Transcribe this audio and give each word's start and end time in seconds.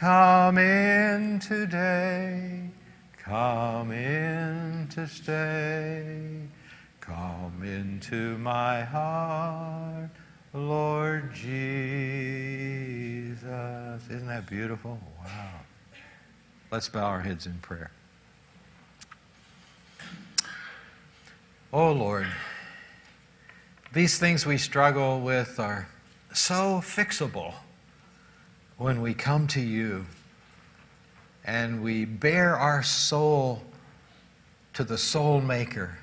Come 0.00 0.56
in 0.56 1.38
today. 1.40 2.70
Come 3.18 3.92
in 3.92 4.88
to 4.94 5.06
stay. 5.06 6.40
Come 7.02 7.62
into 7.62 8.38
my 8.38 8.82
heart, 8.82 10.08
Lord 10.54 11.34
Jesus. 11.34 11.52
Isn't 14.08 14.26
that 14.28 14.46
beautiful? 14.46 14.98
Wow. 15.22 15.60
Let's 16.70 16.88
bow 16.88 17.04
our 17.04 17.20
heads 17.20 17.44
in 17.44 17.58
prayer. 17.58 17.90
Oh 21.74 21.92
Lord, 21.92 22.26
these 23.92 24.18
things 24.18 24.46
we 24.46 24.56
struggle 24.56 25.20
with 25.20 25.60
are 25.60 25.90
so 26.32 26.80
fixable 26.82 27.52
when 28.80 29.02
we 29.02 29.12
come 29.12 29.46
to 29.46 29.60
you 29.60 30.06
and 31.44 31.82
we 31.82 32.06
bear 32.06 32.56
our 32.56 32.82
soul 32.82 33.60
to 34.72 34.82
the 34.82 34.96
soul 34.96 35.38
maker. 35.38 35.98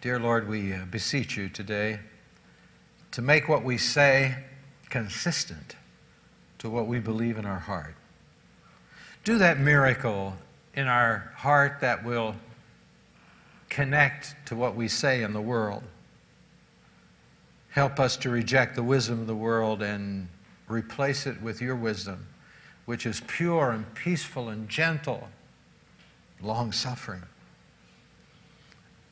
Dear 0.00 0.20
Lord, 0.20 0.48
we 0.48 0.72
uh, 0.72 0.84
beseech 0.88 1.36
you 1.36 1.48
today 1.48 1.98
to 3.10 3.20
make 3.20 3.48
what 3.48 3.64
we 3.64 3.76
say 3.76 4.36
consistent 4.88 5.74
to 6.58 6.70
what 6.70 6.86
we 6.86 7.00
believe 7.00 7.38
in 7.38 7.44
our 7.44 7.58
heart. 7.58 7.96
Do 9.24 9.36
that 9.38 9.58
miracle 9.58 10.36
in 10.74 10.86
our 10.86 11.32
heart 11.34 11.78
that 11.80 12.04
will 12.04 12.36
connect 13.68 14.36
to 14.46 14.54
what 14.54 14.76
we 14.76 14.86
say 14.86 15.24
in 15.24 15.32
the 15.32 15.40
world. 15.40 15.82
Help 17.74 17.98
us 17.98 18.16
to 18.18 18.30
reject 18.30 18.76
the 18.76 18.84
wisdom 18.84 19.20
of 19.20 19.26
the 19.26 19.34
world 19.34 19.82
and 19.82 20.28
replace 20.68 21.26
it 21.26 21.42
with 21.42 21.60
your 21.60 21.74
wisdom, 21.74 22.24
which 22.84 23.04
is 23.04 23.20
pure 23.26 23.72
and 23.72 23.92
peaceful 23.96 24.48
and 24.48 24.68
gentle, 24.68 25.28
long 26.40 26.70
suffering, 26.70 27.24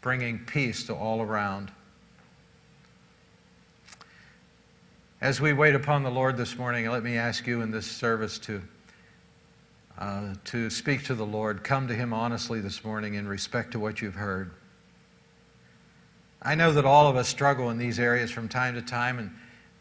bringing 0.01 0.39
peace 0.39 0.85
to 0.85 0.95
all 0.95 1.21
around. 1.21 1.73
As 5.21 5.41
we 5.41 5.53
wait 5.53 5.75
upon 5.75 6.05
the 6.05 6.11
Lord 6.13 6.37
this 6.37 6.57
morning, 6.57 6.89
let 6.89 7.03
me 7.03 7.17
ask 7.17 7.49
you 7.49 7.63
in 7.63 7.73
this 7.73 7.91
service 7.91 8.39
to, 8.39 8.63
uh, 9.99 10.35
to 10.45 10.71
speak 10.71 11.03
to 11.07 11.17
the 11.17 11.27
Lord. 11.27 11.65
Come 11.65 11.89
to 11.89 11.95
Him 11.97 12.13
honestly 12.13 12.61
this 12.61 12.85
morning 12.85 13.15
in 13.15 13.27
respect 13.27 13.73
to 13.73 13.81
what 13.81 14.01
you've 14.01 14.15
heard. 14.15 14.53
I 16.45 16.57
know 16.57 16.73
that 16.73 16.85
all 16.85 17.07
of 17.07 17.15
us 17.17 17.29
struggle 17.29 17.71
in 17.71 17.79
these 17.79 18.01
areas 18.01 18.31
from 18.31 18.49
time 18.49 18.75
to 18.75 18.83
time, 18.83 19.19
and, 19.19 19.31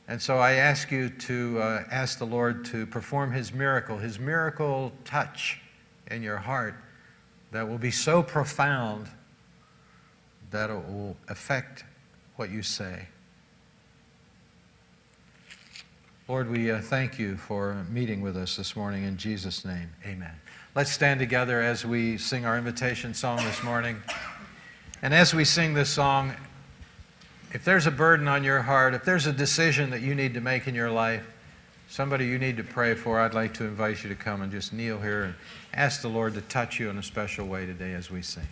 and 0.07 0.21
so 0.21 0.37
I 0.37 0.53
ask 0.53 0.91
you 0.91 1.09
to 1.09 1.59
uh, 1.59 1.83
ask 1.89 2.19
the 2.19 2.25
Lord 2.25 2.65
to 2.65 2.85
perform 2.85 3.31
His 3.31 3.51
miracle, 3.51 3.97
His 3.97 4.19
miracle 4.19 4.91
touch 5.03 5.59
in 6.11 6.21
your 6.21 6.37
heart 6.37 6.75
that 7.51 7.67
will 7.67 7.79
be 7.79 7.89
so 7.89 8.21
profound 8.21 9.07
that 10.51 10.69
it 10.69 10.73
will 10.73 11.17
affect 11.27 11.83
what 12.35 12.51
you 12.51 12.61
say. 12.61 13.07
Lord, 16.27 16.49
we 16.49 16.71
uh, 16.71 16.79
thank 16.79 17.17
you 17.17 17.37
for 17.37 17.85
meeting 17.89 18.21
with 18.21 18.37
us 18.37 18.55
this 18.55 18.75
morning 18.75 19.03
in 19.03 19.17
Jesus' 19.17 19.65
name. 19.65 19.89
Amen. 20.05 20.33
Let's 20.75 20.91
stand 20.91 21.19
together 21.19 21.59
as 21.59 21.85
we 21.85 22.17
sing 22.17 22.45
our 22.45 22.57
invitation 22.57 23.13
song 23.13 23.37
this 23.37 23.63
morning. 23.63 23.97
And 25.01 25.13
as 25.13 25.33
we 25.33 25.43
sing 25.43 25.73
this 25.73 25.89
song, 25.89 26.33
if 27.53 27.65
there's 27.65 27.87
a 27.87 27.91
burden 27.91 28.27
on 28.27 28.43
your 28.43 28.61
heart, 28.61 28.93
if 28.93 29.03
there's 29.03 29.27
a 29.27 29.33
decision 29.33 29.89
that 29.89 30.01
you 30.01 30.15
need 30.15 30.33
to 30.33 30.41
make 30.41 30.67
in 30.67 30.75
your 30.75 30.89
life, 30.89 31.25
somebody 31.89 32.25
you 32.25 32.39
need 32.39 32.57
to 32.57 32.63
pray 32.63 32.95
for, 32.95 33.19
I'd 33.19 33.33
like 33.33 33.53
to 33.55 33.65
invite 33.65 34.03
you 34.03 34.09
to 34.09 34.15
come 34.15 34.41
and 34.41 34.51
just 34.51 34.71
kneel 34.71 34.99
here 34.99 35.23
and 35.23 35.35
ask 35.73 36.01
the 36.01 36.07
Lord 36.07 36.33
to 36.35 36.41
touch 36.41 36.79
you 36.79 36.89
in 36.89 36.97
a 36.97 37.03
special 37.03 37.47
way 37.47 37.65
today 37.65 37.93
as 37.93 38.09
we 38.09 38.21
sing. 38.21 38.47